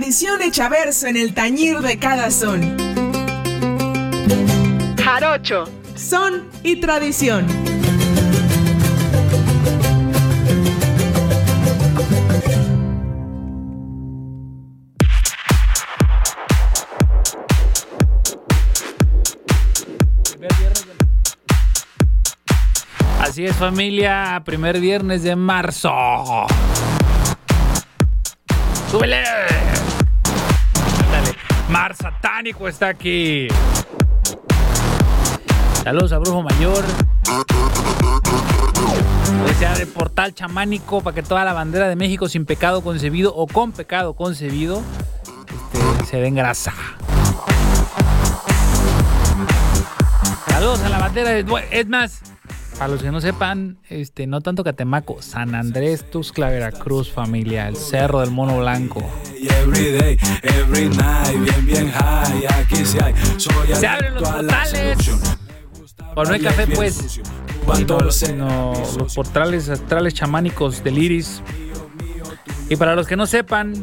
[0.00, 2.74] tradición hecha verso en el tañir de cada son.
[4.96, 7.46] Jarocho, son y tradición.
[23.20, 26.46] Así es familia, primer viernes de marzo.
[28.90, 29.49] ¡Súbele!
[31.94, 33.48] Satánico está aquí.
[35.82, 36.84] Saludos a Brujo Mayor.
[39.44, 42.82] Hoy se abre el portal chamánico para que toda la bandera de México sin pecado
[42.82, 44.82] concebido o con pecado concebido
[45.48, 46.74] este, se den grasa.
[50.48, 51.46] Saludos a la bandera de...
[51.70, 52.22] Es más,
[52.80, 57.76] para los que no sepan, este, no tanto Catemaco, San Andrés, Tuxtla, Veracruz, familia, el
[57.76, 59.06] Cerro del Mono Blanco.
[63.74, 64.98] Se abren los portales.
[66.14, 67.20] O no hay café, pues.
[68.12, 71.42] Sino los portales astrales chamánicos del Iris.
[72.70, 73.74] Y para los que no sepan,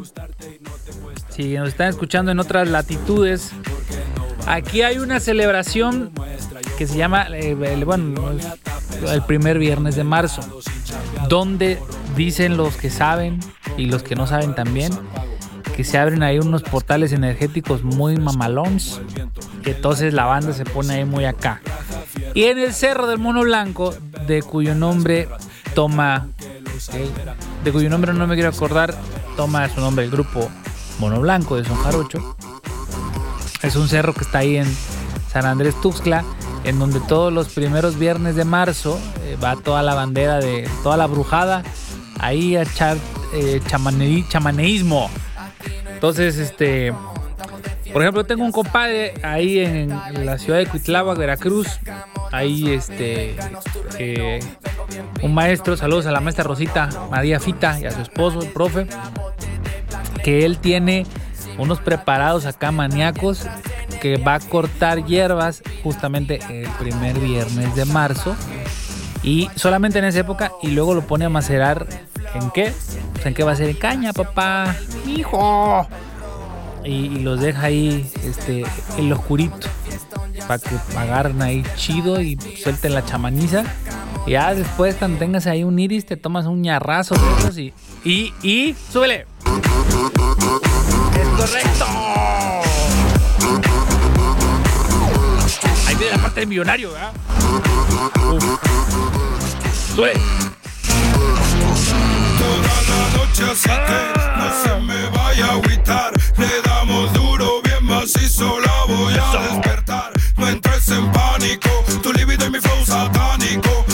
[1.30, 3.52] si nos están escuchando en otras latitudes,
[4.48, 6.12] aquí hay una celebración
[6.78, 8.32] que se llama, eh, bueno,
[9.12, 10.42] el primer viernes de marzo,
[11.30, 11.80] donde
[12.16, 13.40] dicen los que saben
[13.78, 14.92] y los que no saben también
[15.78, 19.00] que se abren ahí unos portales energéticos muy mamalons,
[19.64, 21.62] que entonces la banda se pone ahí muy acá.
[22.34, 23.94] Y en el Cerro del Mono Blanco,
[24.26, 25.30] de cuyo nombre
[25.76, 26.30] toma,
[27.64, 28.96] de cuyo nombre no me quiero acordar,
[29.36, 30.50] toma su nombre el grupo
[30.98, 32.36] Mono Blanco de Son Jarocho.
[33.64, 34.68] Es un cerro que está ahí en
[35.32, 36.24] San Andrés Tuxtla
[36.64, 40.98] en donde todos los primeros viernes de marzo eh, va toda la bandera de toda
[40.98, 41.64] la brujada
[42.20, 42.98] ahí a echar
[43.34, 45.10] eh, chamaneísmo.
[45.94, 46.94] Entonces, este,
[47.94, 49.90] por ejemplo, tengo un compadre ahí en,
[50.26, 51.80] la ciudad de Cuitlava, Veracruz.
[52.32, 53.36] Ahí, este,
[55.22, 58.88] un maestro, saludos a la maestra Rosita María Fita y a su esposo, el profe,
[60.24, 61.06] que él tiene
[61.58, 63.48] unos preparados acá maníacos
[64.02, 68.36] que va a cortar hierbas justamente el primer viernes de marzo
[69.24, 71.88] y solamente en esa época y luego lo pone a macerar
[72.34, 72.74] en qué?
[73.14, 74.76] Pues en qué va a ser en caña, papá,
[75.06, 75.88] hijo.
[76.84, 78.64] Y, los deja ahí este
[78.98, 79.68] en lo oscurito
[80.48, 83.64] para que agarren ahí chido y suelten la chamaniza.
[84.26, 87.74] Y ya después cuando tengas ahí un iris te tomas un ñarrazo de esos y
[88.06, 89.26] y y súbele.
[91.38, 91.86] Correcto.
[96.00, 97.14] de la parte del millonario, ¿verdad?
[102.38, 104.02] Toda la noche así que
[104.38, 106.12] no se me vaya a agüitar.
[106.38, 110.12] Le damos duro, bien macizo, la voy a despertar.
[110.38, 111.70] No entres en pánico,
[112.02, 113.86] tu libido y mi flow satánico.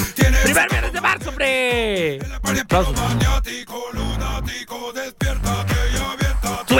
[0.43, 2.19] ¡Primer viernes de marzo, hombre!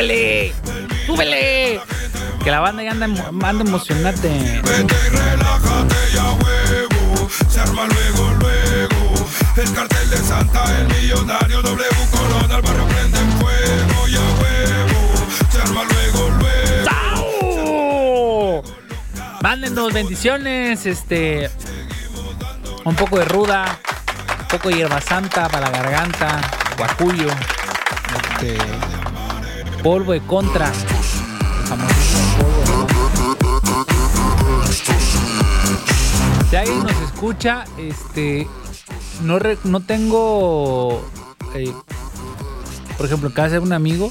[0.04, 0.54] ¡Súbele!
[1.06, 1.80] ¡Súbele!
[2.44, 4.28] Que la banda ya anda, anda emocionante.
[4.28, 7.30] Vete y relájate ya huevo.
[7.48, 9.14] Se arma luego, luego.
[9.56, 15.00] El cartel de Santa, el millonario W Corona, el barrio prende en fuego ya huevo.
[15.50, 16.30] Se arma luego,
[17.22, 18.64] luego.
[19.42, 21.50] Manden dos bendiciones, este.
[22.84, 23.80] Un poco de ruda,
[24.42, 26.42] un poco de hierba santa para la garganta,
[26.78, 27.30] guacuyo,
[28.34, 28.58] este,
[29.84, 30.72] polvo de contra,
[36.50, 38.48] si alguien nos escucha, este,
[39.24, 41.06] no, no tengo,
[41.54, 41.74] eh,
[42.96, 44.10] por ejemplo, en casa de un amigo,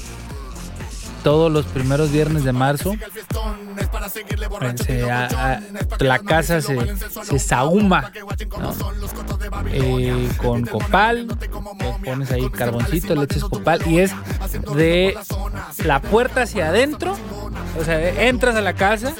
[1.23, 2.95] todos los primeros viernes de marzo,
[5.99, 6.77] la casa se,
[7.23, 8.11] se sahuma
[9.71, 11.27] eh, con copal,
[12.03, 14.11] pones ahí carboncito, le echas copal y es
[14.75, 15.17] de
[15.85, 17.15] la puerta hacia adentro,
[17.79, 19.13] o sea, entras a la casa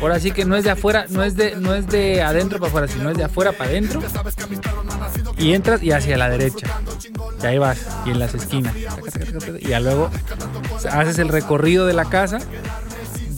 [0.00, 2.68] Ahora sí que no es de afuera, no es de, no es de adentro para
[2.68, 4.00] afuera, sino es de afuera para adentro.
[5.36, 6.66] Y entras y hacia la derecha.
[7.42, 8.74] Y ahí vas, y en las esquinas.
[9.60, 10.10] Y ya luego
[10.90, 12.38] haces el recorrido de la casa,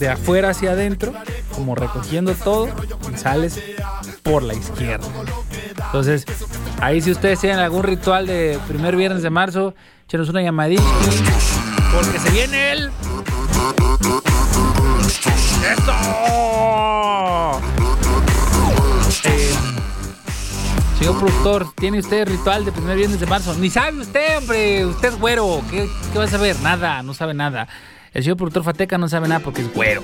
[0.01, 1.13] de afuera hacia adentro,
[1.53, 2.67] como recogiendo todo,
[3.13, 3.61] y sales
[4.23, 5.05] por la izquierda.
[5.85, 6.25] Entonces,
[6.81, 9.75] ahí si ustedes tienen algún ritual de primer viernes de marzo,
[10.07, 10.81] echenos una llamadita.
[11.93, 12.91] Porque se viene el
[15.71, 15.91] ¡Eso!
[19.23, 19.53] Eh,
[20.97, 23.53] Señor productor, ¿tiene usted ritual de primer viernes de marzo?
[23.59, 24.85] Ni sabe usted, hombre.
[24.87, 25.61] Usted es güero.
[25.69, 26.59] ¿Qué, qué va a saber?
[26.61, 27.67] Nada, no sabe nada.
[28.13, 30.03] El señor productor Fateca no sabe nada porque es güero.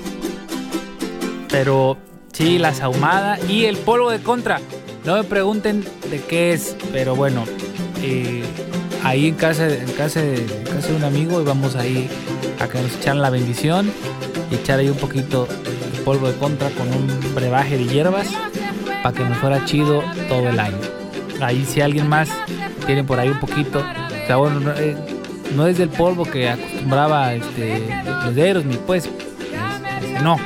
[1.50, 1.98] Pero
[2.32, 4.60] sí, la sahumada y el polvo de contra.
[5.04, 7.44] No me pregunten de qué es, pero bueno,
[8.02, 8.44] eh,
[9.04, 12.08] ahí en casa, en casa, de, casa de un amigo íbamos ahí
[12.60, 13.90] a que nos echaran la bendición
[14.50, 18.28] y echar ahí un poquito de polvo de contra con un brebaje de hierbas
[19.02, 20.78] para que nos fuera chido todo el año.
[21.40, 22.30] Ahí si alguien más
[22.86, 24.96] tiene por ahí un poquito, o eh,
[25.54, 27.82] no es del polvo que acostumbraba este,
[28.24, 29.08] los ni pues,
[30.22, 30.36] no,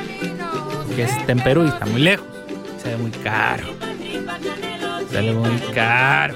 [0.95, 2.27] que está en Perú y está muy lejos,
[2.81, 3.63] sale muy caro,
[5.11, 6.35] sale muy caro.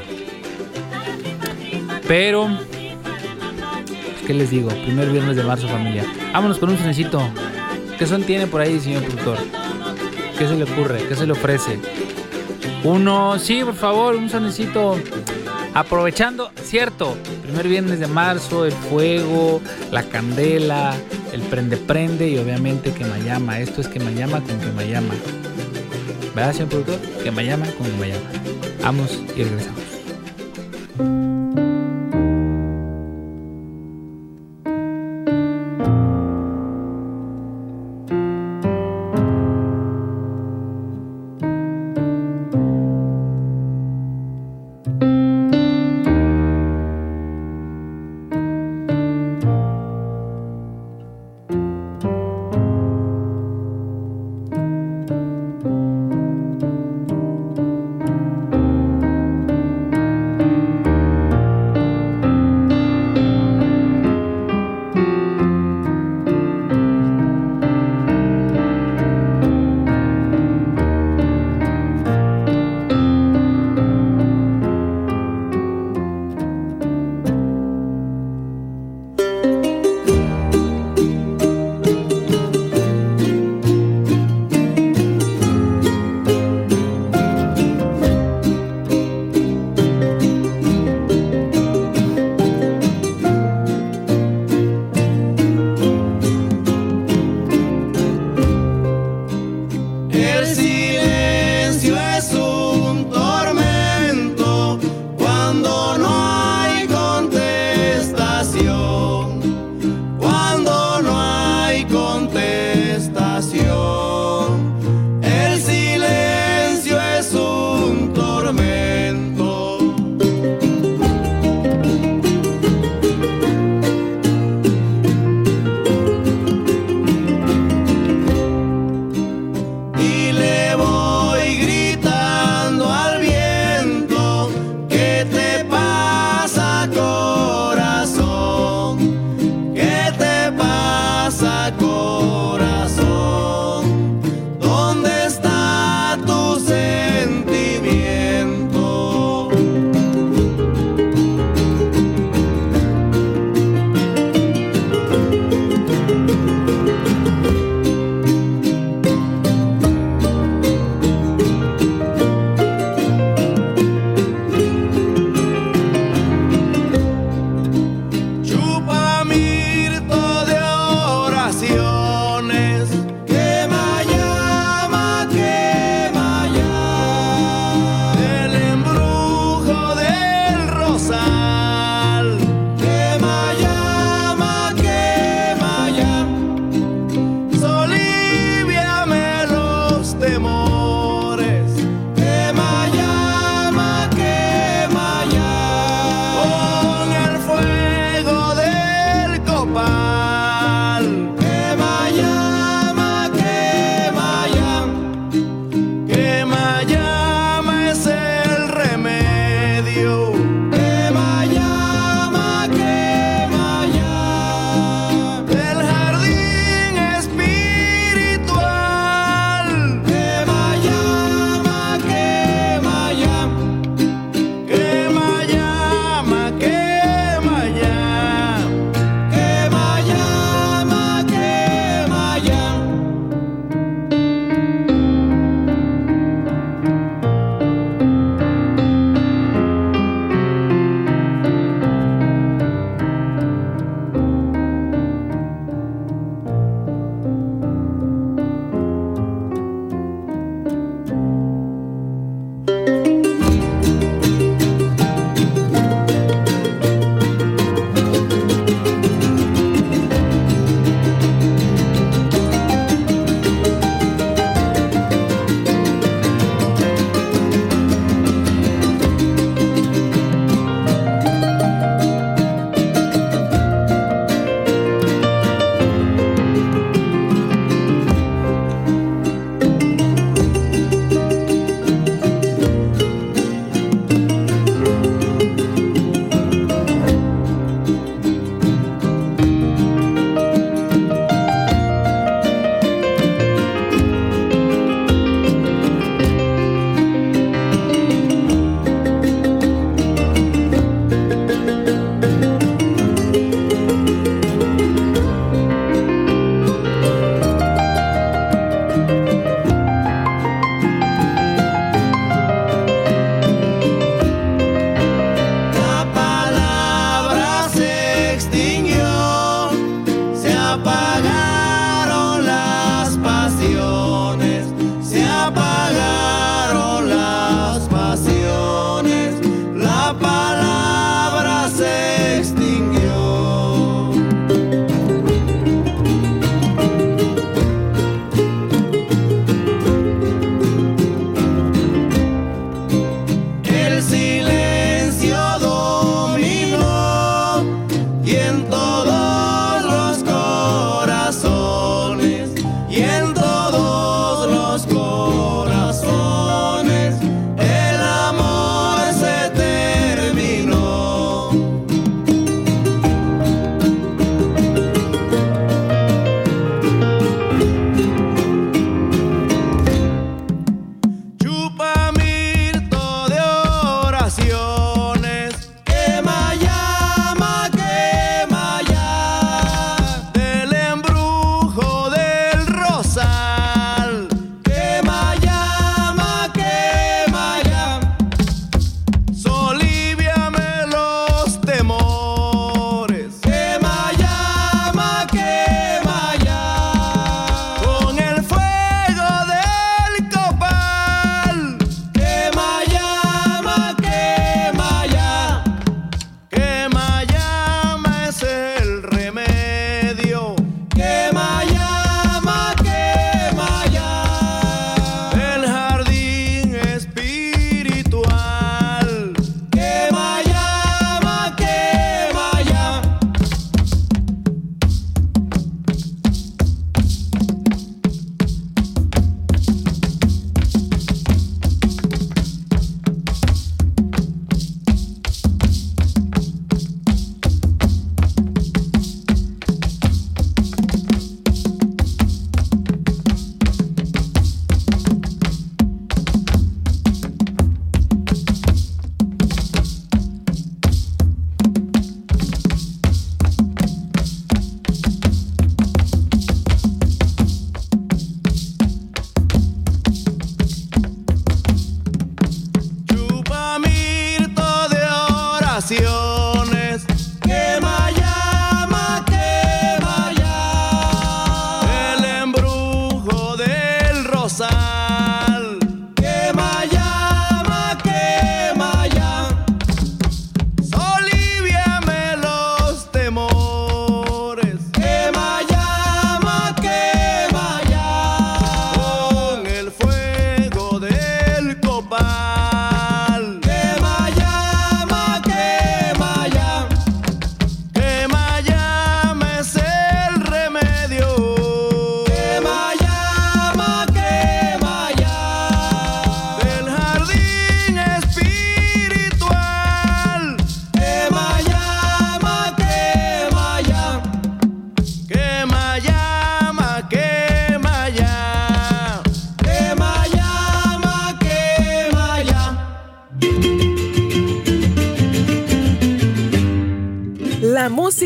[2.08, 2.48] Pero,
[4.26, 4.70] ¿qué les digo?
[4.70, 6.06] Primer viernes de marzo, familia.
[6.32, 7.22] Vámonos con un sonecito.
[8.00, 9.38] ¿Qué son tiene por ahí, señor productor?
[10.38, 11.04] ¿Qué se le ocurre?
[11.08, 11.80] ¿Qué se le ofrece?
[12.84, 14.98] Uno, sí, por favor, un sonecito.
[15.74, 17.18] Aprovechando, cierto,
[17.48, 20.94] primer viernes de marzo, el fuego, la candela,
[21.32, 23.60] el prende prende y obviamente que llama.
[23.60, 25.14] Esto es que llama con que llama.
[26.36, 27.00] ¿Verdad, señor productor?
[27.24, 28.30] Que llama con que llama.
[28.84, 29.87] Vamos y regresamos.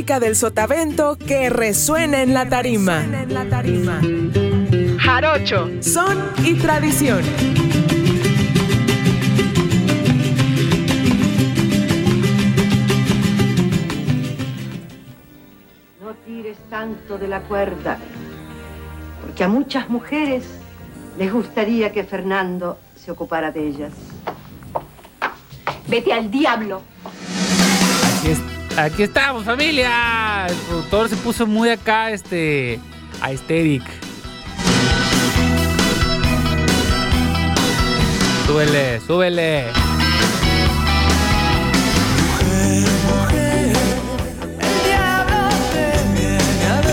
[0.02, 3.04] Música del sotavento que resuena en la tarima.
[4.98, 7.22] Jarocho, son y tradición.
[16.02, 18.00] No tires tanto de la cuerda,
[19.24, 20.46] porque a muchas mujeres
[21.20, 23.94] les gustaría que Fernando se ocupara de ellas.
[25.88, 26.82] Vete al diablo.
[28.78, 30.48] Aquí, estamos, familia.
[30.48, 32.80] El productor se puso muy acá, este,
[33.22, 33.84] aesthetic.
[38.48, 39.66] Súbele, súbele.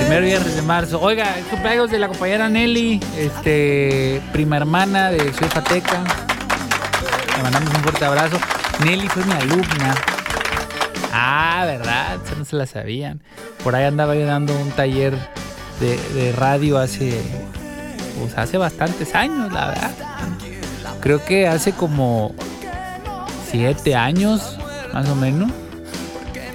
[0.01, 1.01] Primer viernes de marzo.
[1.01, 6.03] Oiga, cumpleaños de la compañera Nelly, este, prima hermana de Ciudad Fateca.
[7.37, 8.39] Le mandamos un fuerte abrazo.
[8.85, 10.18] Nelly fue mi alumna.
[11.21, 12.19] Ah, ¿verdad?
[12.39, 13.21] no se la sabían.
[13.65, 15.15] Por ahí andaba yo dando un taller
[15.81, 17.21] de, radio hace,
[18.21, 19.91] pues hace bastantes años, la verdad.
[21.01, 22.35] Creo que hace como
[23.51, 24.59] siete años,
[24.93, 25.51] más o menos.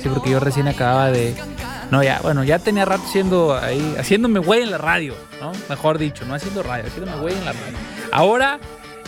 [0.02, 1.36] Sí, porque yo recién acababa de...
[1.92, 5.52] No, ya, bueno, ya tenía rato siendo ahí, haciéndome güey en la radio, ¿no?
[5.68, 7.78] Mejor dicho, no haciendo radio, haciéndome güey en la radio.
[8.14, 8.60] Ahora,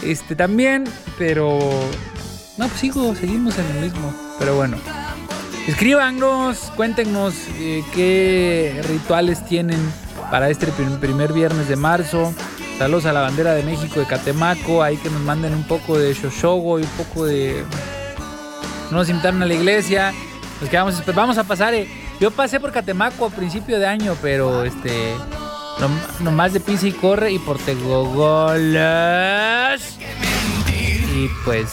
[0.04, 0.84] este también,
[1.18, 1.58] pero
[2.58, 4.14] no, pues sigo, seguimos en el mismo.
[4.38, 4.78] Pero bueno.
[5.68, 9.80] Escríbanos, cuéntenos eh, qué rituales tienen
[10.30, 12.36] para este primer viernes de marzo.
[12.78, 14.84] Saludos a la bandera de México de Catemaco.
[14.84, 17.64] Ahí que nos manden un poco de Shoshogo y un poco de.
[18.92, 20.14] No nos invitaron a la iglesia.
[20.62, 21.74] Nos quedamos, vamos a pasar.
[21.74, 21.88] Eh.
[22.20, 25.16] Yo pasé por Catemaco a principio de año, pero este.
[26.20, 28.78] nomás de pisa y corre y por Tegogolas.
[31.16, 31.70] Y pues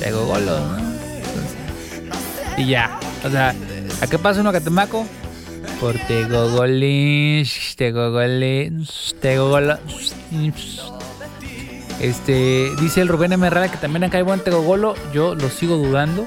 [0.00, 0.87] de Gogolo, ¿no?
[2.58, 2.98] Y ya.
[3.24, 3.54] O sea,
[4.00, 5.06] ¿a qué pasa uno Catemaco?
[5.80, 9.78] Por Tegogolins, Tegogolins, Tegogolo.
[12.00, 13.48] Este, dice el Rubén M.
[13.48, 14.94] que también acá hay buen Tegogolo.
[15.12, 16.24] Yo lo sigo dudando.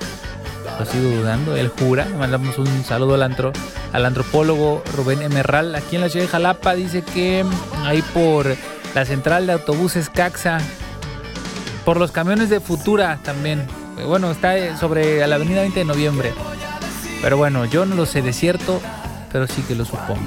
[0.79, 1.55] Lo sigo dudando.
[1.55, 2.07] Él jura.
[2.17, 3.51] Mandamos un saludo al, antro,
[3.91, 5.41] al antropólogo Rubén M.
[5.75, 7.45] Aquí en la ciudad de Jalapa dice que
[7.83, 8.55] ahí por
[8.95, 10.59] la central de autobuses Caxa
[11.85, 13.65] por los camiones de Futura también.
[14.05, 16.34] Bueno, está sobre la avenida 20 de noviembre.
[17.22, 18.81] Pero bueno, yo no lo sé de cierto,
[19.31, 20.20] pero sí que lo supongo.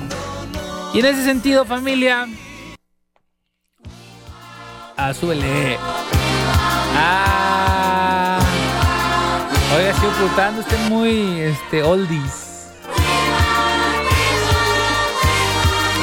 [0.93, 2.27] Y en ese sentido, familia.
[4.97, 5.77] Ah, súbele.
[6.97, 8.39] Ah.
[9.77, 12.71] Oiga, estoy ocultando usted muy este, oldies.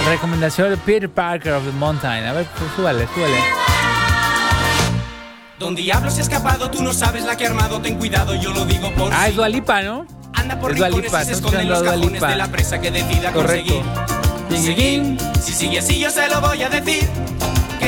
[0.06, 2.26] Recomendación de Peter Parker of the Mountain.
[2.26, 3.61] A ver, pues, súbale, súbale.
[5.62, 8.52] Don Diablo se ha escapado, tú no sabes la que ha armado, ten cuidado, yo
[8.52, 10.08] lo digo por Ah, es Dualipa, ¿no?
[10.34, 13.84] Anda por es Dualipa, se esconde en los cajones de la presa que decida Correcto.
[14.50, 15.18] conseguir.
[15.40, 17.08] Si sigue así, yo se lo voy a decir.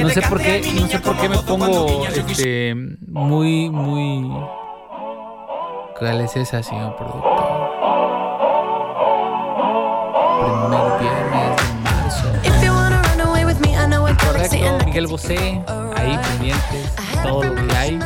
[0.03, 2.75] no sé por qué, no sé por qué me pongo este,
[3.07, 4.31] muy, muy.
[5.97, 7.53] ¿Cuál es esa, señor productor?
[14.93, 15.60] Miguel Bosé,
[15.95, 17.99] ahí pendientes todo lo que hay.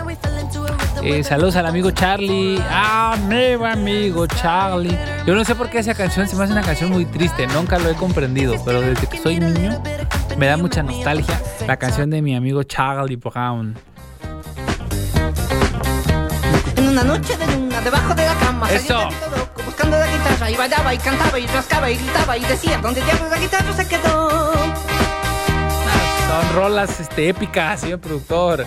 [1.03, 2.63] Eh, saludos al amigo Charlie.
[2.69, 4.97] Ah, mi amigo Charlie.
[5.25, 7.45] Yo no sé por qué esa canción se me hace una canción muy triste.
[7.47, 8.55] Nunca lo he comprendido.
[8.63, 9.83] Pero desde que soy niño
[10.37, 13.77] me da mucha nostalgia la canción de mi amigo Charlie Brown.
[16.77, 19.09] En una noche de luna, debajo de la cama, Eso.
[19.65, 23.29] buscando la guitarra y bailaba y cantaba y rascaba y gritaba y decía, ¿dónde diablos
[23.29, 24.66] la guitarra se quedó?
[26.37, 28.63] Son rolas este, épicas, señor productor.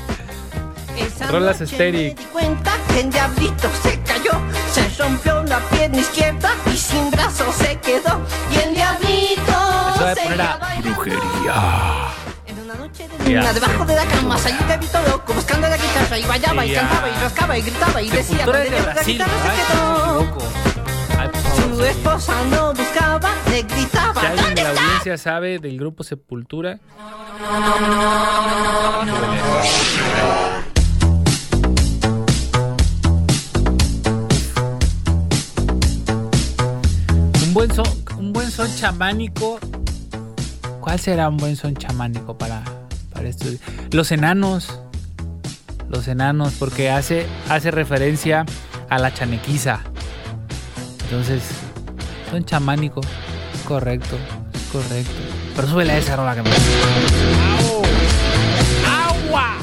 [1.29, 2.15] Rolas estéril.
[2.17, 4.33] Me di cuenta que el diablito se cayó,
[4.73, 8.21] se rompió la pierna izquierda y sin brazo se quedó.
[8.51, 9.53] Y el diablito
[9.95, 12.09] Eso se poner a brujería.
[12.49, 15.77] En una noche de luna, debajo de la cama, salió un diablito loco buscando la
[15.77, 19.15] guitarra y bailaba y cantaba y rascaba y gritaba y decía, ¿dónde la guitarra se
[19.15, 20.70] quedó?
[21.77, 24.21] Su esposa no buscaba, le gritaba.
[24.21, 26.79] Si alguien de la audiencia sabe del grupo Sepultura.
[37.43, 37.87] Un buen son,
[38.19, 39.59] un buen son chamánico.
[40.81, 42.63] ¿Cuál será un buen son chamánico para,
[43.13, 43.47] para esto?
[43.93, 44.81] Los enanos.
[45.89, 48.47] Los enanos, porque hace, hace referencia
[48.89, 49.81] a la chanequiza.
[51.11, 51.43] Entonces,
[52.31, 53.05] son chamánicos.
[53.67, 54.17] Correcto,
[54.71, 55.11] correcto.
[55.57, 56.51] Pero súbele a esa rola que me.
[58.87, 59.57] ¡Agua!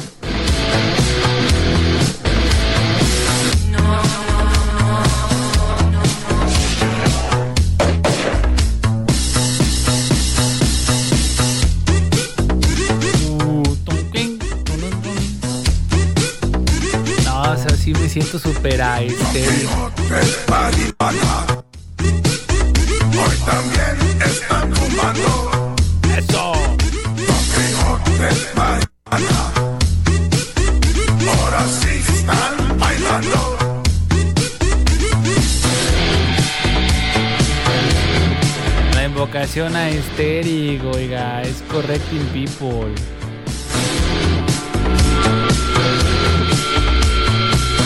[17.23, 18.09] No, o sea, sí me.
[41.81, 42.91] Correcting people.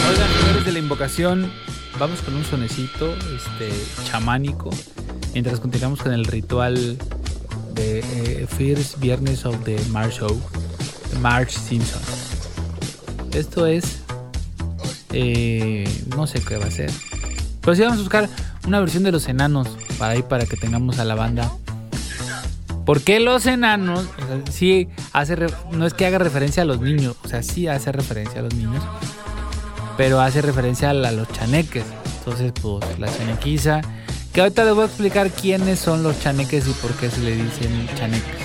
[0.09, 1.51] Oigan, señores de la invocación,
[1.99, 3.69] vamos con un sonecito este,
[4.05, 4.69] chamánico
[5.33, 6.97] mientras continuamos con el ritual
[7.73, 10.41] de eh, First Viernes of the March Show,
[11.19, 12.01] March Simpson.
[13.33, 14.03] Esto es.
[15.11, 15.83] eh,
[16.15, 16.89] no sé qué va a ser.
[17.59, 18.29] Pero sí vamos a buscar
[18.65, 19.67] una versión de los enanos
[19.99, 21.51] para ahí para que tengamos a la banda.
[22.85, 24.05] ¿Por qué los enanos?
[24.51, 25.35] Sí hace
[25.71, 28.53] no es que haga referencia a los niños, o sea, sí hace referencia a los
[28.55, 28.83] niños,
[29.97, 31.85] pero hace referencia a, a los chaneques.
[32.19, 33.81] Entonces, pues la chanequiza,
[34.33, 37.35] que ahorita les voy a explicar quiénes son los chaneques y por qué se le
[37.35, 38.35] dicen chaneques.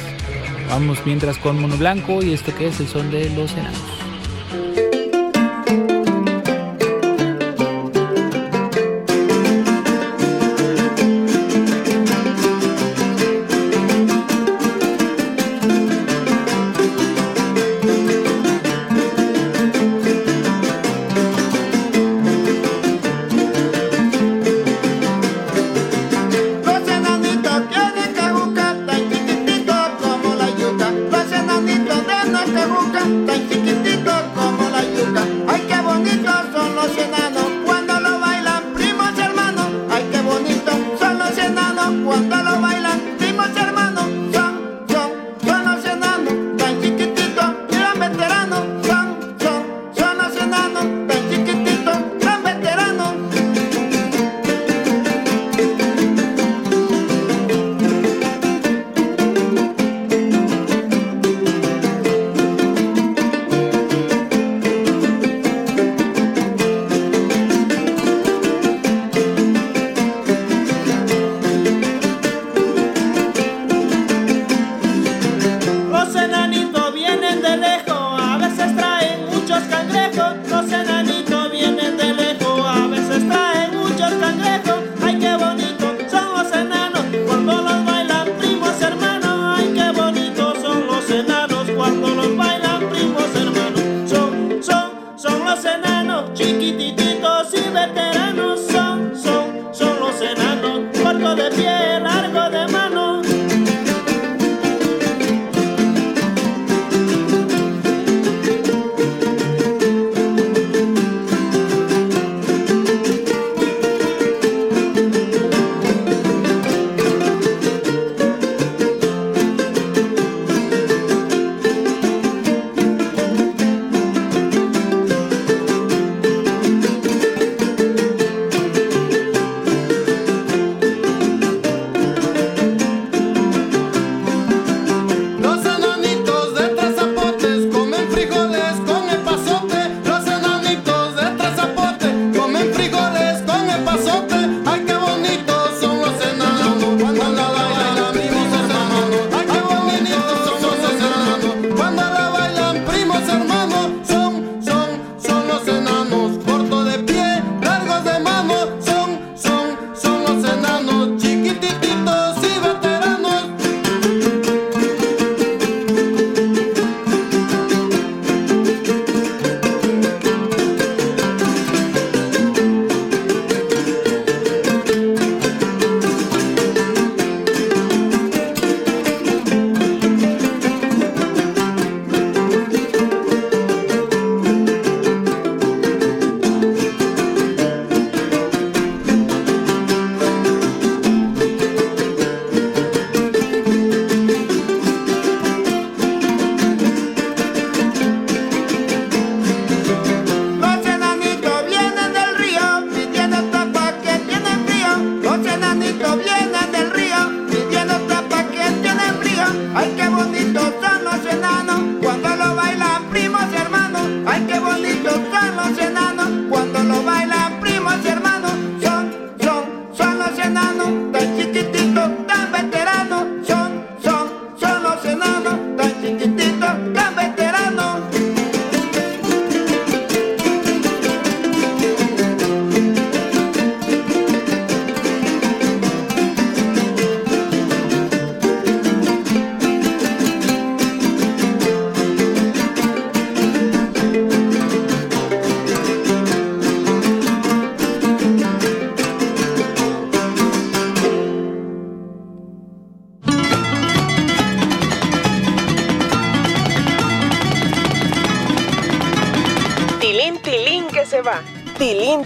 [0.68, 3.95] Vamos mientras con Mono Blanco y esto que es el son de los enanos.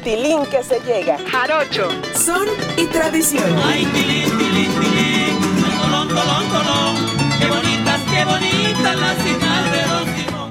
[0.03, 1.19] Tilín, que se llega.
[1.31, 2.47] Jarocho, son
[2.79, 3.45] y tradición.
[3.63, 5.39] Ay, tilín, tilín, tilín,
[5.79, 6.97] tolón, tolón, tolón.
[7.39, 10.51] Qué bonitas, qué bonitas las hijas de Don Simón.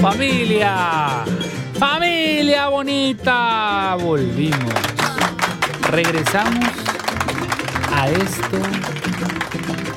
[0.00, 1.24] Familia,
[1.78, 4.74] familia bonita, volvimos.
[5.90, 6.70] Regresamos
[7.92, 8.58] a esto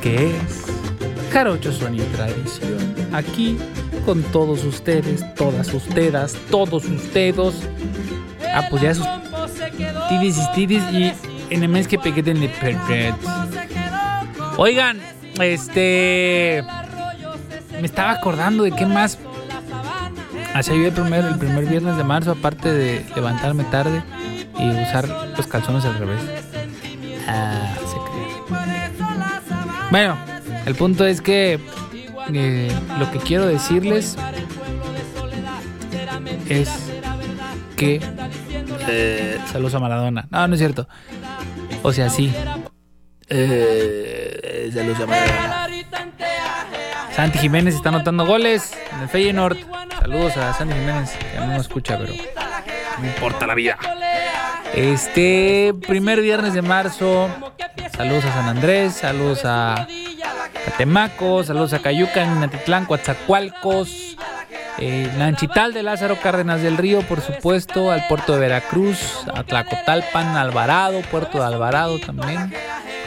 [0.01, 0.63] que es
[1.31, 2.93] Jarocho Son y Tradición.
[3.13, 3.57] Aquí
[4.05, 7.67] con todos ustedes, todas ustedes, todos ustedes.
[8.53, 9.07] Ah, pues ya esos
[10.09, 11.13] tibis y tibis y
[11.49, 13.17] enemés que pequeten de perfect.
[14.57, 14.99] Oigan,
[15.39, 16.63] este.
[17.79, 19.17] Me estaba acordando de qué más.
[20.53, 24.03] Hacía yo el primer, el primer viernes de marzo, aparte de levantarme tarde
[24.59, 26.19] y usar los calzones al revés.
[27.27, 28.59] Ah, se cree.
[29.89, 30.15] Bueno,
[30.65, 31.59] el punto es que
[32.35, 34.17] eh, lo que quiero decirles
[36.49, 36.69] es
[37.75, 38.01] que.
[38.87, 40.27] Eh, saludos a Maradona.
[40.29, 40.87] No, no es cierto.
[41.81, 42.33] O sea, sí.
[43.29, 45.67] Eh, saludos a Maradona.
[47.15, 49.57] Santi Jiménez está anotando goles en el Feyenoord.
[49.99, 52.11] Saludos a Santi Jiménez, que no nos escucha, pero
[52.99, 53.77] no importa la vida.
[54.73, 57.29] Este primer viernes de marzo,
[57.95, 59.87] saludos a San Andrés, saludos a
[60.65, 64.17] Catemaco, saludos a Cayuca, Natitlán, Coatzacoalcos,
[64.79, 70.35] eh, Nanchital de Lázaro Cárdenas del Río, por supuesto, al puerto de Veracruz, a Tlacotalpan,
[70.37, 72.53] Alvarado, puerto de Alvarado también,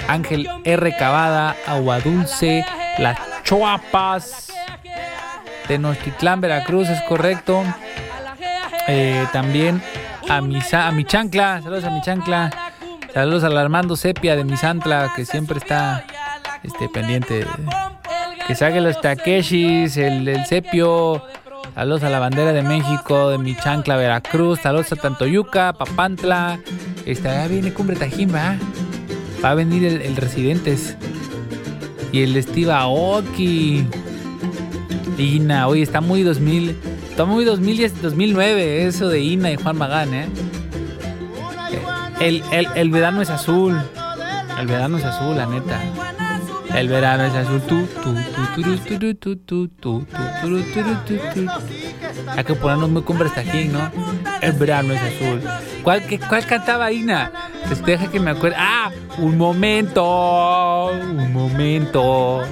[0.07, 0.97] Ángel R.
[0.97, 2.65] Cavada, Aguadulce,
[2.99, 4.53] Las Choapas,
[5.67, 7.65] Tenochtitlán, Veracruz, es correcto.
[8.89, 9.83] Eh, también
[10.29, 12.51] a mi, a mi chancla, saludos a mi chancla,
[13.13, 16.05] saludos al Armando Sepia de mi Santla, que siempre está
[16.67, 17.47] este, pendiente.
[18.47, 21.23] Que saque los Takeshis, el, el Sepio,
[21.75, 26.61] saludos a la bandera de México, de mi chancla, Veracruz, saludos a Tantoyuca, Papantla,
[27.05, 28.57] este, viene Cumbre Tajín, ¿va?
[29.45, 30.97] Va a venir el, el Residentes
[32.13, 33.87] y el Steve Aoki.
[35.19, 36.77] Ina, oye, está muy 2000.
[37.11, 40.29] Está muy 2010, 2009 eso de Ina y Juan Magán, ¿eh?
[42.21, 43.77] El, el, el verano es azul.
[44.59, 45.81] El verano es azul, la neta.
[46.77, 47.63] El verano es azul.
[52.37, 53.91] Hay que ponernos muy con Brestajín, ¿no?
[54.43, 55.43] El verano es azul.
[55.83, 57.33] ¿Cuál, qué, cuál cantaba Ina?
[57.87, 58.57] Deja que me acuerde.
[58.59, 58.91] ¡Ah!
[59.17, 60.89] ¡Un momento!
[60.93, 62.43] ¡Un momento!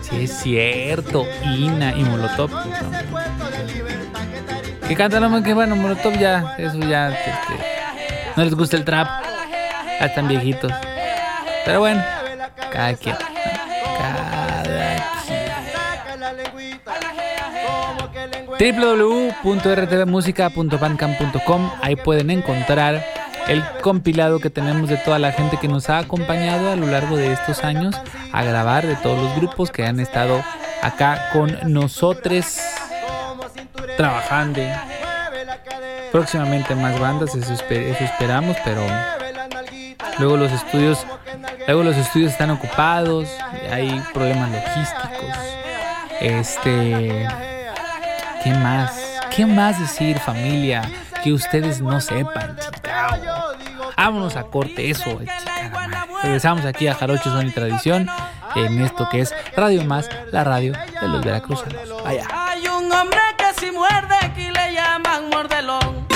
[0.00, 1.24] Sí, es cierto.
[1.44, 2.50] Ina y Molotov.
[2.50, 2.62] ¿no?
[4.88, 7.16] Que cantaron que bueno, Molotov ya, eso ya.
[8.36, 9.06] No les gusta el trap.
[9.06, 10.72] Ah, están viejitos.
[11.64, 12.21] Pero bueno
[12.72, 13.16] cada quien.
[13.98, 14.62] Cada
[15.26, 15.42] quien.
[20.42, 23.04] www.rtvmusica.bandcamp.com Ahí pueden encontrar
[23.48, 27.16] el compilado que tenemos de toda la gente que nos ha acompañado a lo largo
[27.16, 27.96] de estos años
[28.32, 30.42] a grabar, de todos los grupos que han estado
[30.80, 32.58] acá con nosotros
[33.96, 34.60] trabajando.
[36.12, 38.82] Próximamente más bandas, eso, esper- eso esperamos, pero
[40.18, 41.06] luego los estudios,
[41.66, 43.28] luego los estudios están ocupados,
[43.70, 45.36] hay problemas logísticos.
[46.20, 47.28] Este,
[48.44, 49.20] ¿qué más?
[49.34, 50.82] ¿Qué más decir, familia?
[51.22, 53.52] Que ustedes no sepan, chingao.
[53.96, 55.26] Vámonos a corte, eso, eh,
[55.72, 55.96] madre.
[56.22, 58.08] Regresamos aquí a Jarocho Son y Tradición
[58.54, 62.02] en esto que es Radio Más, la radio de los veracruzanos.
[62.02, 62.26] Vaya.
[62.32, 66.11] Hay un hombre que si muerde aquí le llaman mordelón.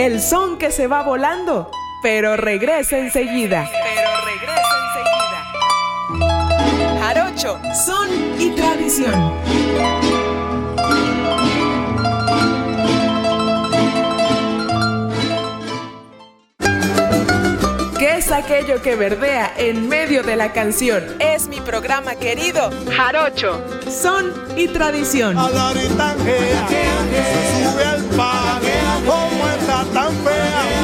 [0.00, 3.68] El son que se va volando, pero regresa enseguida.
[3.70, 4.74] Pero regresa
[6.08, 6.98] enseguida.
[7.02, 8.08] Jarocho, son
[8.40, 10.09] y tradición.
[18.00, 21.04] ¿Qué es aquello que verdea en medio de la canción?
[21.18, 25.36] Es mi programa querido, Jarocho, son y tradición.
[25.36, 28.08] A la oritanjea, se sube al
[29.04, 30.79] como está tan fea,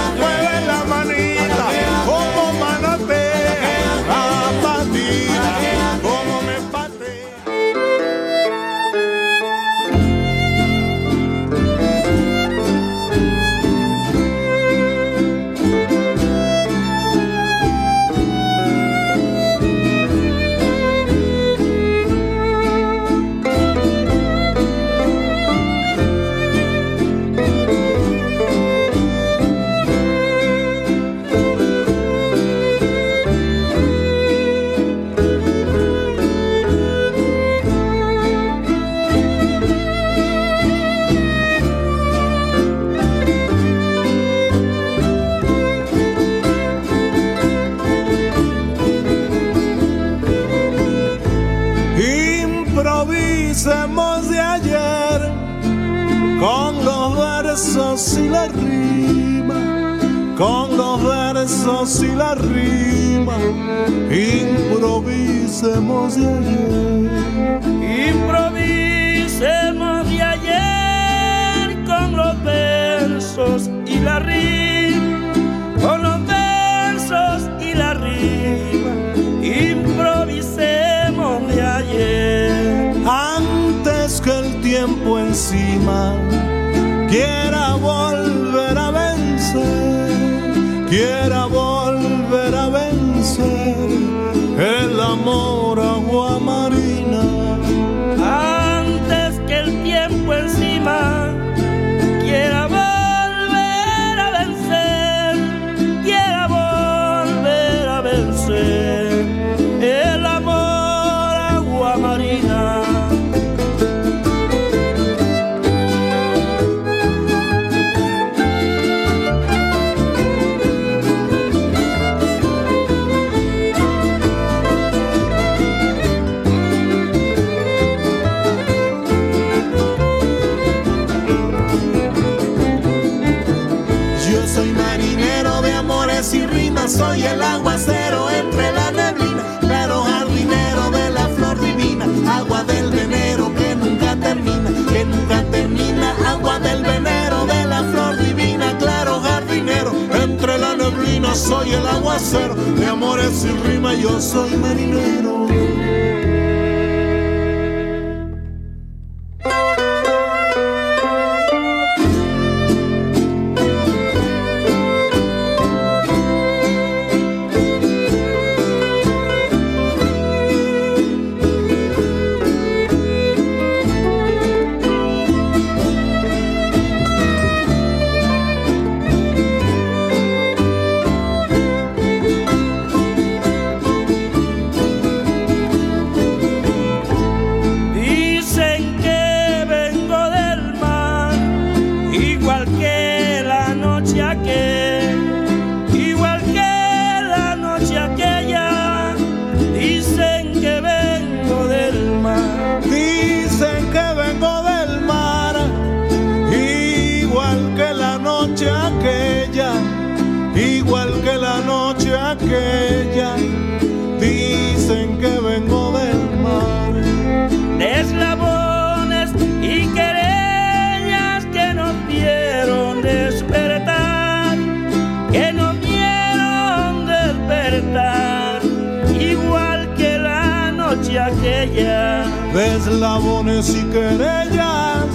[229.21, 232.25] igual que la noche aquella.
[232.55, 235.07] Deslabones y querellas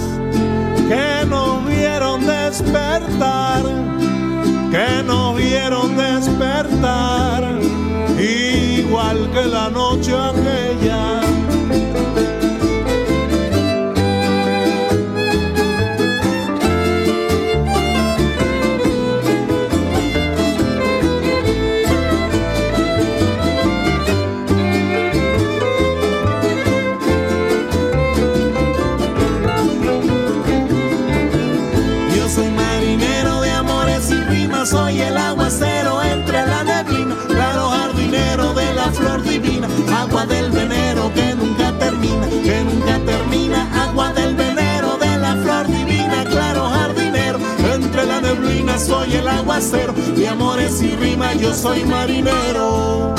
[0.88, 3.62] que no vieron despertar,
[4.70, 7.42] que no vieron despertar,
[8.18, 11.21] igual que la noche aquella.
[48.78, 53.14] soy el aguacero, de amores y rimas yo soy marinero.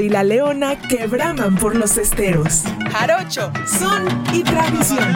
[0.00, 2.64] Y la leona que braman por los esteros.
[2.90, 5.12] Jarocho, son y tradición.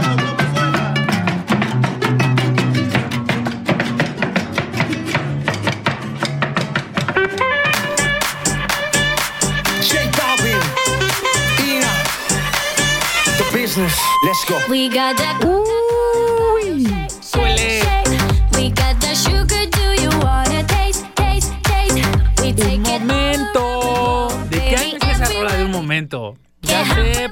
[14.23, 14.59] Let's go.
[14.69, 15.90] We got that.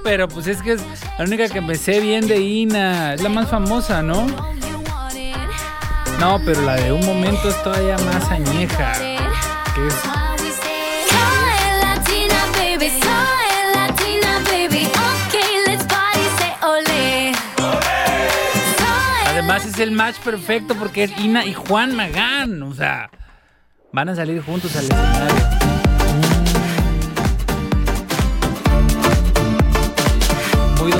[0.09, 0.80] Pero pues es que es
[1.18, 3.12] la única que me sé bien de Ina.
[3.12, 4.26] Es la más famosa, ¿no?
[6.18, 8.94] No, pero la de un momento es todavía más añeja.
[9.74, 9.94] Que es.
[19.26, 22.62] Además es el match perfecto porque es Ina y Juan Magán.
[22.62, 23.11] O sea,
[23.92, 25.57] van a salir juntos al escenario.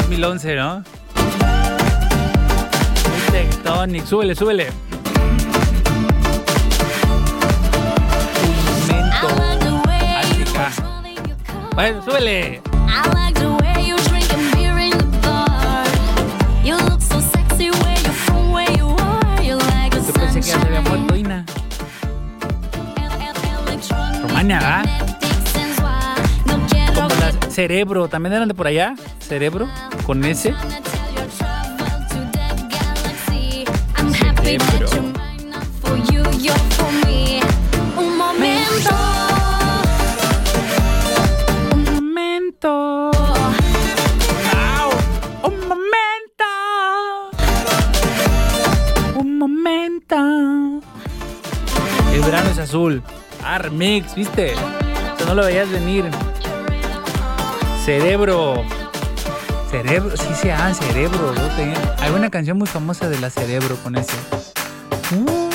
[0.09, 0.83] 2011, ¿no?
[3.05, 4.07] Muy Tectonic.
[4.07, 4.73] Súbele, súbele.
[8.89, 9.11] Un
[10.87, 11.37] momento.
[11.75, 12.63] Bueno, súbele.
[20.07, 21.45] Yo pensé que ya se había muerto Ina.
[24.23, 24.85] Romania, ¿verdad?
[26.95, 28.95] Como las Cerebro, también eran de por allá.
[29.29, 29.69] Cerebro,
[30.07, 30.55] con ese.
[34.43, 34.89] Cerebro.
[37.97, 38.95] Un momento.
[41.71, 43.11] Un momento.
[45.43, 46.47] Un momento.
[49.15, 50.17] Un momento.
[52.15, 53.03] El verano es azul.
[53.59, 54.55] Remix, ¿viste?
[55.27, 56.07] No lo veías venir.
[57.85, 58.65] Cerebro.
[59.71, 61.35] Cerebro, sí se llama Cerebro.
[61.35, 61.75] ¿no?
[61.99, 64.15] Hay una canción muy famosa de la Cerebro con ese.
[65.15, 65.48] Uh.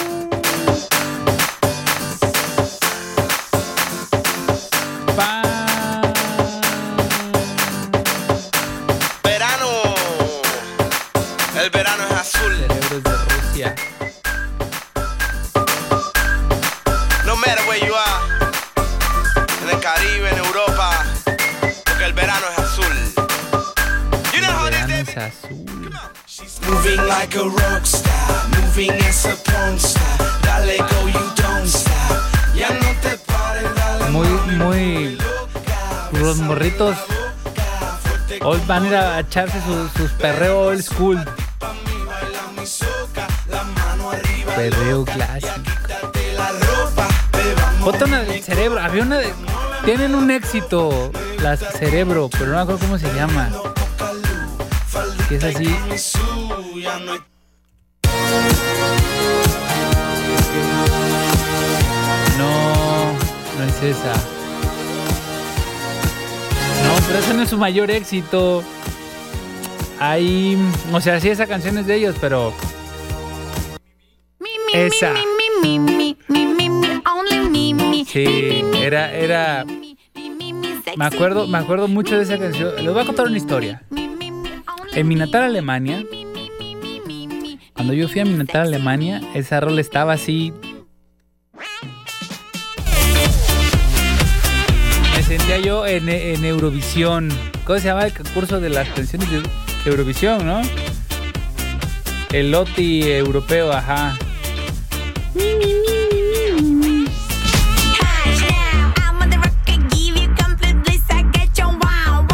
[25.16, 26.39] How El this verano is.
[26.39, 26.70] es azul.
[26.70, 30.41] Moving like a rock star, moving as a porn star.
[30.43, 32.22] Dale go, you don't stop.
[32.55, 34.11] Ya no te pares, dale.
[34.11, 35.18] Muy, muy.
[36.14, 36.95] Los morritos.
[38.41, 41.24] Hoy van a ir a echarse su- sus perreo old school.
[44.55, 45.51] Perreo clásico.
[47.86, 48.80] Otra una del cerebro.
[48.82, 49.34] Había una de.
[49.86, 51.11] Tienen un éxito.
[51.41, 53.49] Las cerebro, pero no me acuerdo cómo se llama.
[55.34, 55.65] Que es así.
[62.38, 63.13] No,
[63.57, 64.13] no es esa.
[66.84, 68.63] No, pero ese no es su mayor éxito.
[69.99, 70.55] Hay.
[70.91, 72.53] O sea, sí, esa canción es de ellos, pero.
[74.71, 75.15] Esa.
[78.05, 79.65] Sí, era, era.
[80.95, 82.75] Me acuerdo, me acuerdo mucho de esa canción.
[82.75, 83.81] Les voy a contar una historia.
[84.95, 86.05] En mi natal Alemania,
[87.73, 90.53] cuando yo fui a mi natal Alemania, esa rol estaba así.
[95.15, 96.07] Me sentía yo en,
[96.45, 97.29] Eurovisión.
[97.65, 99.41] ¿Cómo se llama el concurso de las canciones de
[99.85, 100.61] Eurovisión, no?
[102.31, 104.15] El Loti europeo, ajá.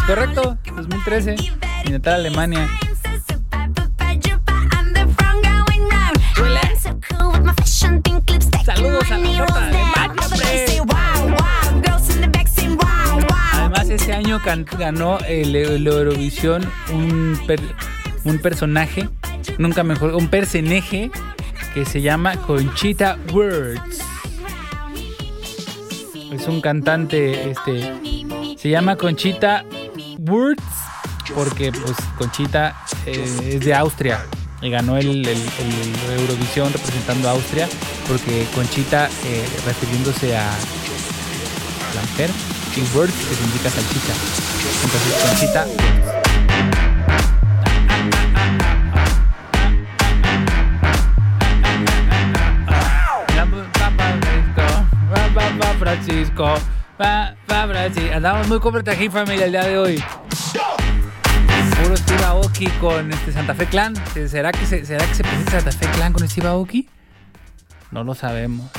[0.06, 1.59] Correcto, 2013.
[2.16, 2.70] Alemania.
[8.66, 10.76] Saludos a la de Alemania,
[13.54, 14.40] Además, ese año
[14.78, 17.60] ganó el, el Eurovisión un, per-
[18.24, 19.10] un personaje,
[19.58, 21.10] nunca mejor, un personaje
[21.74, 24.00] que se llama Conchita Words.
[26.32, 27.94] Es un cantante, este,
[28.58, 29.66] se llama Conchita
[30.20, 30.64] Words
[31.36, 32.76] porque pues Conchita
[33.06, 34.26] eh, es de Austria
[34.62, 35.26] y ganó el,
[36.18, 37.68] Eurovisión representando a Austria
[38.08, 40.50] porque Conchita eh, refiriéndose a
[41.96, 42.30] la mujer
[42.76, 44.14] y Words que significa salchicha.
[44.84, 45.66] Entonces Conchita
[55.80, 56.56] Francisco.
[57.68, 58.14] Francisco.
[58.14, 60.04] Andamos muy con aquí familia el día de hoy.
[61.84, 63.94] Puro Steve Aoki con este Santa Fe Clan.
[64.14, 66.90] ¿Será que se, será que se presenta Santa Fe Clan con Steve Aoki?
[67.92, 68.70] No lo sabemos.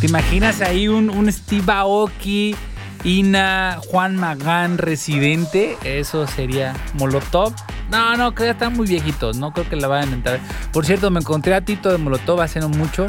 [0.00, 2.56] ¿Te imaginas ahí un, un Steve Aoki,
[3.04, 5.76] Ina, Juan Magán, residente?
[5.84, 7.54] Eso sería Molotov.
[7.90, 9.36] No, no, creo que están muy viejitos.
[9.36, 10.40] No creo que la vayan a entrar.
[10.72, 13.06] Por cierto, me encontré a Tito de Molotov hace no mucho.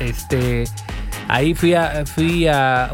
[0.00, 0.64] Este.
[1.28, 2.92] Ahí fui a, fui a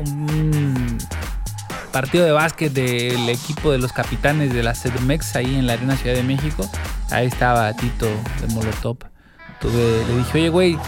[1.92, 5.96] partido de básquet del equipo de los capitanes de la CDMX ahí en la Arena
[5.96, 6.68] Ciudad de México.
[7.10, 8.98] Ahí estaba Tito de Molotov.
[9.60, 10.78] Tuve, le dije, oye, güey,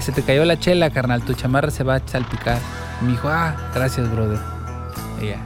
[0.00, 2.58] se te cayó la chela, carnal, tu chamarra se va a salpicar.
[3.00, 4.38] Y me dijo, ah, gracias, brother.
[5.20, 5.38] Y ya.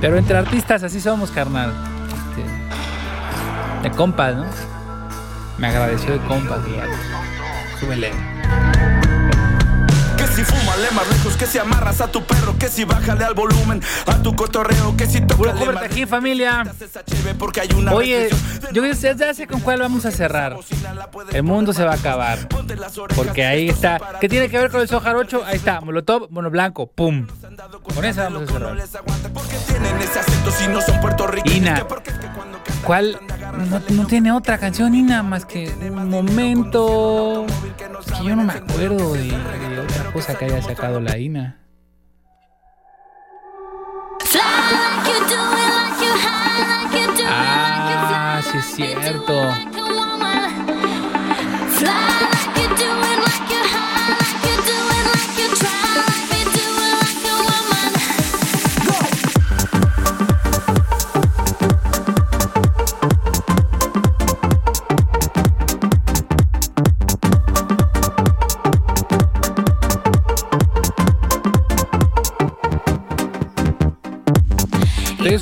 [0.00, 1.72] Pero entre artistas así somos, carnal.
[2.08, 4.44] Este, de compas, ¿no?
[5.58, 6.92] Me agradeció de compas, fíjate.
[7.80, 8.95] Súbele.
[10.36, 13.80] Si fúmale más lejos, que si amarras a tu perro, que si bájale al volumen
[14.04, 16.62] a tu cotorreo, que si toca aquí, familia.
[17.90, 18.28] Oye,
[18.70, 20.54] yo ya ya sé con cuál vamos a cerrar.
[21.32, 22.48] El mundo se va a acabar.
[23.14, 23.98] Porque ahí está.
[24.20, 25.42] ¿Qué tiene que ver con el Sojar 8?
[25.46, 25.80] Ahí está.
[25.80, 26.86] Molotov, mono blanco.
[26.86, 27.26] Pum.
[27.94, 28.76] Con esa vamos a cerrar.
[31.46, 31.86] Ina.
[32.86, 33.18] ¿Cuál?
[33.90, 37.44] No, tiene otra canción, Ina, más que un momento.
[37.76, 41.58] Que yo no me acuerdo de, de otra cosa que haya sacado la INA.
[47.28, 49.50] Ah, sí es cierto.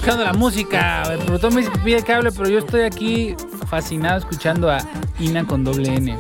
[0.05, 1.03] Escuchando la música.
[1.15, 3.35] El productor me pide que hable, pero yo estoy aquí
[3.71, 4.77] fascinado escuchando a
[5.19, 6.19] Ina con doble N.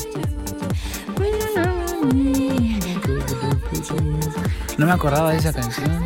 [4.78, 6.02] No me acordaba de esa canción.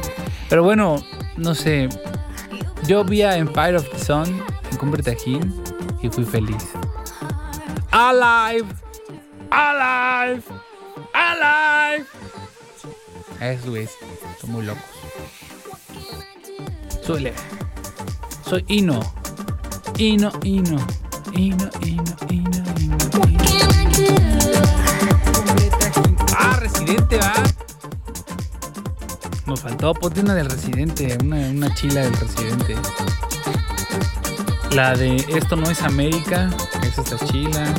[0.49, 1.05] Pero bueno,
[1.37, 1.89] no sé.
[2.85, 5.17] Yo vi a Empire of the Sun en Cumbre
[6.03, 6.73] y fui feliz.
[7.93, 8.67] Alive!
[9.53, 10.43] Alive!
[11.13, 12.07] Alive!
[13.41, 13.93] Eso es.
[14.41, 14.83] Son muy locos.
[17.17, 17.58] Leve.
[18.49, 19.01] Soy Ino.
[19.99, 20.79] Ino, Ino.
[21.35, 22.97] Ino, Ino, Ino, Ino.
[26.35, 27.35] Ah, Residente, va.
[29.45, 32.77] Nos faltó ponte una del Residente, una, una chila del Residente.
[34.71, 36.49] La de Esto no es América,
[36.83, 37.75] esa está chila.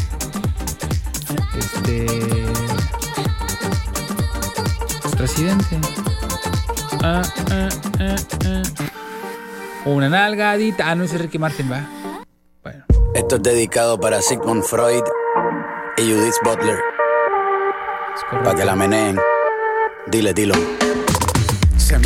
[1.57, 2.05] Este.
[5.17, 5.80] Residente.
[7.01, 8.15] Ah, ah, ah,
[8.45, 8.99] ah.
[9.86, 10.90] Una nalgadita.
[10.90, 11.82] Ah, no es Ricky Martin, va.
[13.14, 15.04] Esto es dedicado para Sigmund Freud
[15.98, 16.80] y Judith Butler.
[18.44, 19.20] Para que la meneen.
[20.08, 20.56] Dile, dilo.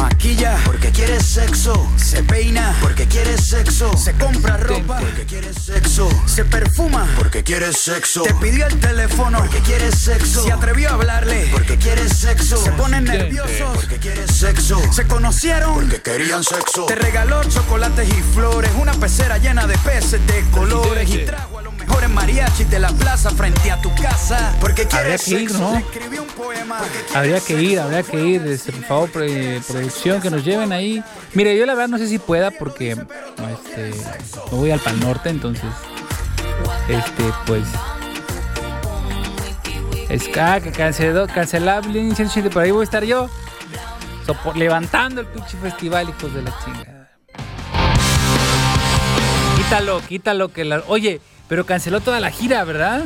[0.04, 1.90] Maquilla porque quiere sexo.
[1.96, 3.96] Se peina porque quiere sexo.
[3.96, 6.10] Se compra ropa porque quiere sexo.
[6.26, 8.24] Se perfuma porque quiere sexo.
[8.24, 10.44] Te pidió el teléfono porque quiere sexo.
[10.44, 12.58] Se atrevió a hablarle porque quiere sexo.
[12.58, 14.82] Se ponen nerviosos porque quiere sexo.
[14.92, 16.86] Se conocieron porque querían sexo.
[16.86, 18.72] Te regaló chocolates y flores.
[18.78, 21.10] Una pecera llena de peces de colores.
[21.10, 24.54] Y trajo a los mejores mariachis de la plaza frente a tu casa.
[24.60, 25.82] Porque quiere sexo.
[27.14, 28.42] Habría que ir, habría que ir.
[28.48, 31.04] Este, por favor, producción, que nos lleven ahí.
[31.34, 33.92] Mire, yo la verdad no sé si pueda porque este,
[34.52, 35.70] me voy al Pal Norte, entonces.
[36.88, 37.64] Este, pues.
[40.10, 43.30] Es que canceló, cancelable, 180, por ahí voy a estar yo.
[44.56, 47.10] levantando el pinche festival, hijos de la chingada.
[49.58, 50.84] Quítalo, quítalo que la.
[50.88, 53.06] Oye, pero canceló toda la gira, ¿verdad?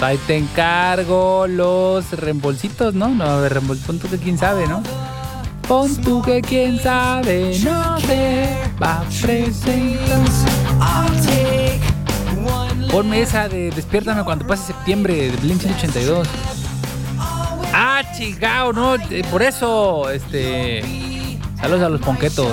[0.00, 3.08] Ahí te encargo los reembolsitos, ¿no?
[3.08, 4.82] No, ver, reembol- pon tú que quién sabe, ¿no?
[5.66, 8.46] Pon tú que quién sabe, no te
[8.80, 10.20] va a presentar.
[12.90, 16.28] Ponme esa de Despiértame cuando pase septiembre de Blink 182.
[17.72, 20.82] Ah, chingao, no, eh, por eso, este.
[21.60, 22.52] Saludos a los ponquetos.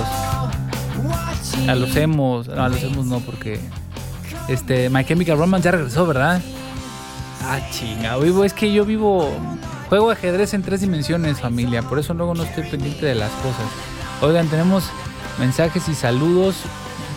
[1.68, 2.48] A los emos.
[2.48, 3.60] No, a los emos no, porque.
[4.48, 6.42] Este, My Chemical Romance ya regresó, ¿verdad?
[7.46, 9.30] Ah, chinga, vivo, es que yo vivo.
[9.88, 11.82] Juego ajedrez en tres dimensiones, familia.
[11.82, 13.66] Por eso luego no estoy pendiente de las cosas.
[14.22, 14.84] Oigan, tenemos
[15.38, 16.56] mensajes y saludos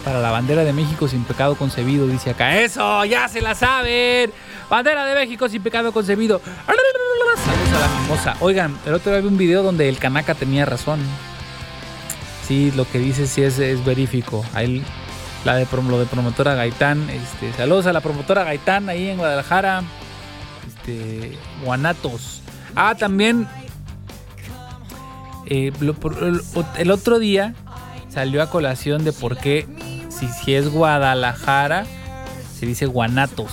[0.04, 2.58] para la bandera de México sin pecado concebido, dice acá.
[2.58, 3.06] ¡Eso!
[3.06, 4.32] ¡Ya se la saben!
[4.70, 6.42] Bandera de México sin pecado concebido.
[6.66, 8.36] Saludos a la mimosa.
[8.42, 11.00] Oigan, el otro día vi un video donde el Kanaka tenía razón.
[12.46, 14.46] Sí, lo que dice sí es, es verífico.
[14.54, 14.84] Ahí
[15.46, 17.10] la de lo de promotora Gaitán.
[17.10, 19.84] Este, saludos a la promotora Gaitán ahí en Guadalajara.
[20.68, 22.42] Este, Guanatos.
[22.76, 23.48] Ah, también
[25.46, 25.72] eh,
[26.78, 27.56] el, otro día
[28.10, 29.66] salió a colación de por qué
[30.10, 31.86] si, si es Guadalajara
[32.58, 33.52] se dice Guanatos.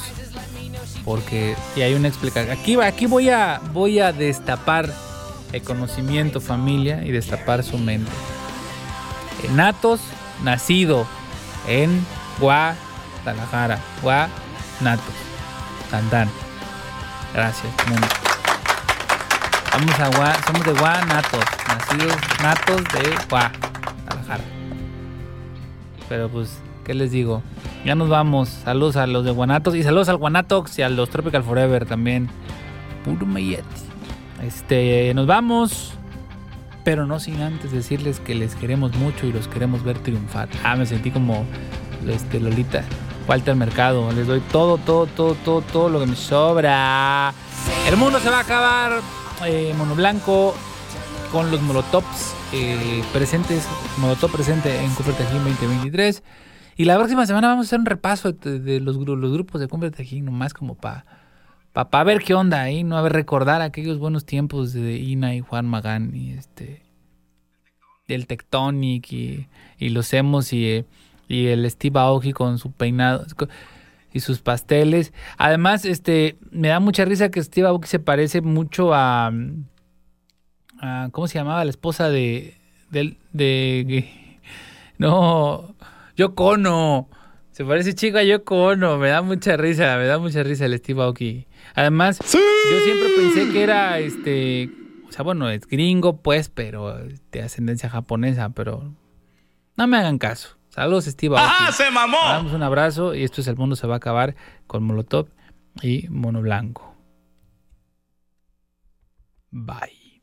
[1.04, 2.56] Porque y hay una explicación.
[2.58, 4.90] Aquí, aquí voy a voy a destapar
[5.52, 8.10] el conocimiento familia y destapar su mente.
[9.54, 10.00] Natos,
[10.42, 11.06] nacido
[11.68, 12.04] en
[12.40, 13.78] Guadalajara.
[14.02, 15.14] Guanatos.
[15.90, 16.43] Tantán.
[17.34, 18.06] Gracias, mundo.
[19.72, 24.44] Vamos a Gua, somos de Guanatos, nacidos natos de Guadalajara.
[26.08, 27.42] Pero pues, ¿qué les digo?
[27.84, 28.48] Ya nos vamos.
[28.48, 32.30] Saludos a los de Guanatos y saludos al Guanatox y a los Tropical Forever también.
[33.04, 33.64] Puro mayete.
[34.40, 35.94] Este, nos vamos.
[36.84, 40.48] Pero no sin antes decirles que les queremos mucho y los queremos ver triunfar.
[40.62, 41.44] Ah, me sentí como
[42.06, 42.84] este, Lolita.
[43.26, 44.10] Walter Mercado.
[44.12, 47.32] Les doy todo, todo, todo, todo, todo lo que me sobra.
[47.88, 49.00] El mundo se va a acabar.
[49.46, 50.54] Eh, Mono Blanco
[51.32, 53.66] con los Molotovs eh, presentes.
[53.98, 56.22] Molotov presente en Cumbre Tajín 2023.
[56.76, 59.68] Y la próxima semana vamos a hacer un repaso de, los, gru- los grupos de
[59.68, 61.04] Cumbre Tajín, nomás como para
[61.72, 62.96] Para ver qué onda ahí, ¿no?
[62.96, 66.82] A ver, recordar aquellos buenos tiempos de Ina y Juan Magán y este.
[68.06, 69.48] Del Tectonic y,
[69.78, 70.84] y los Emos y,
[71.28, 73.26] y el Steve Aoki con su peinado
[74.12, 75.12] y sus pasteles.
[75.36, 79.32] Además, este, me da mucha risa que Steve Aoki se parece mucho a,
[80.80, 81.64] a ¿cómo se llamaba?
[81.64, 82.54] La esposa de,
[82.90, 84.38] del, de,
[84.98, 85.74] no,
[86.16, 87.08] Yoko Ono.
[87.50, 88.98] Se parece chico a Yoko Ono.
[88.98, 91.46] Me da mucha risa, me da mucha risa el Steve Aoki.
[91.74, 94.70] Además, yo siempre pensé que era, este,
[95.08, 96.96] o sea, bueno, es gringo, pues, pero
[97.32, 98.92] de ascendencia japonesa, pero
[99.76, 100.56] no me hagan caso.
[100.74, 101.36] Saludos, Steve.
[101.38, 102.18] ¡Ah, se mamó!
[102.24, 104.34] Damos un abrazo y esto es El Mundo se va a acabar
[104.66, 105.28] con Molotov
[105.82, 106.96] y Mono Blanco.
[109.52, 110.20] Bye.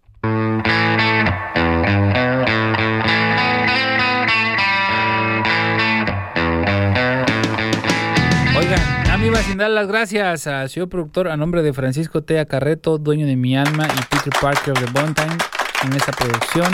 [8.58, 12.26] Oigan, a mí va sin dar las gracias a señor productor a nombre de Francisco
[12.26, 15.38] Tea Carreto, dueño de mi alma, y Peter Parker de Bontime
[15.86, 16.74] en esta producción.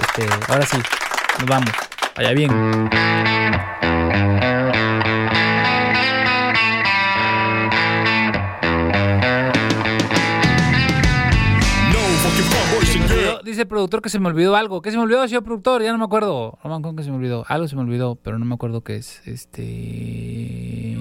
[0.00, 0.78] Este, ahora sí,
[1.40, 1.72] nos vamos.
[2.16, 2.50] Vaya bien.
[13.44, 14.82] Dice el productor que se me olvidó algo.
[14.82, 15.82] ¿Qué se me olvidó, señor productor?
[15.82, 16.58] Ya no me acuerdo.
[16.64, 17.44] No me acuerdo que se me olvidó.
[17.48, 19.22] Algo se me olvidó, pero no me acuerdo qué es.
[19.26, 20.96] Este.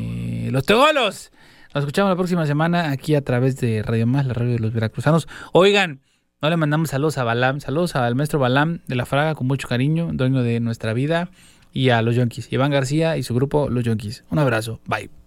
[0.52, 1.32] Los Tegolos.
[1.74, 4.74] Nos escuchamos la próxima semana aquí a través de Radio Más, la radio de los
[4.74, 5.28] veracruzanos.
[5.54, 6.02] Oigan,
[6.42, 7.60] no le mandamos saludos a Balam.
[7.60, 11.30] Saludos al maestro Balam de la Fraga con mucho cariño, dueño de nuestra vida.
[11.72, 12.52] Y a los Yonkis.
[12.54, 14.24] Iván García y su grupo Los Yonkis.
[14.30, 14.80] Un abrazo.
[14.86, 15.25] Bye.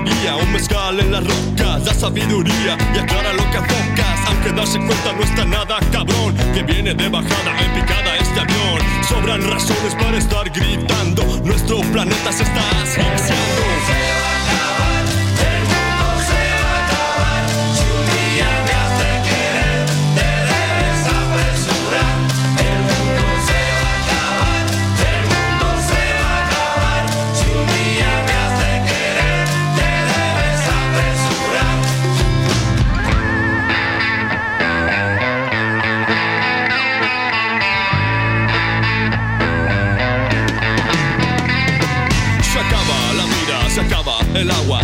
[0.00, 4.20] Un mezcal en las rocas, da sabiduría y aclara lo que enfocas.
[4.28, 8.80] Aunque darse cuenta no está nada cabrón, que viene de bajada en picada este avión.
[9.06, 13.59] Sobran razones para estar gritando, nuestro planeta se está asfixiando.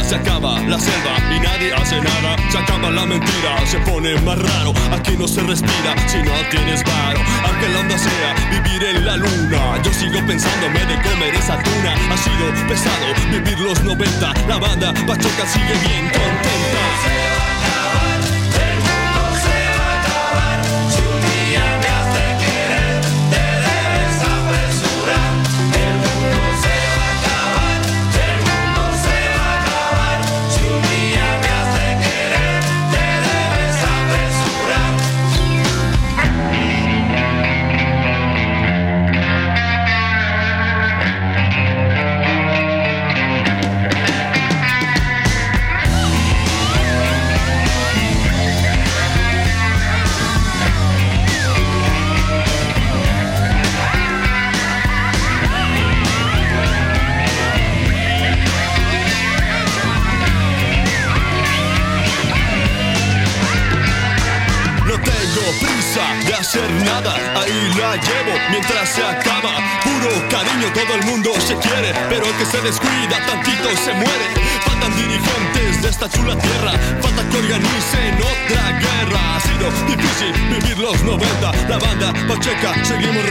[0.06, 2.36] Se acaba la selva y nadie hace nada.
[2.50, 4.72] Se acaba la mentira, se pone más raro.
[4.92, 7.20] Aquí no se respira si no tienes varo.
[7.46, 11.94] Aunque la onda sea vivir en la luna, yo sigo pensándome de comer esa tuna.
[12.10, 14.34] Ha sido pesado vivir los 90.
[14.48, 17.35] La banda Pachoca sigue bien contenta.
[73.86, 74.26] Se muere.
[74.66, 79.36] Faltan dirigentes de esta chula tierra, falta que organicen otra guerra.
[79.36, 83.24] Ha sido difícil vivir los 90, la banda Pacheca, seguimos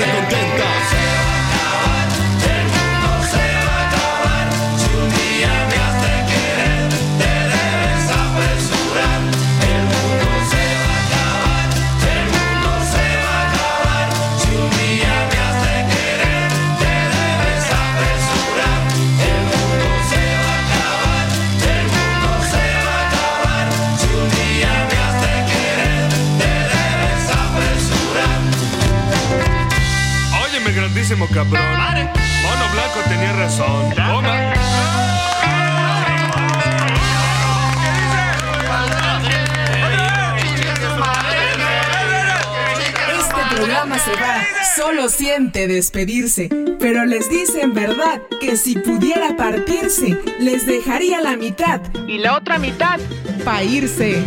[44.96, 46.48] solo siente despedirse,
[46.80, 52.38] pero les dice en verdad que si pudiera partirse, les dejaría la mitad y la
[52.38, 53.00] otra mitad
[53.44, 54.24] pa' irse.